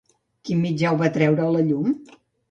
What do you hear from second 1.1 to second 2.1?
treure a la llum?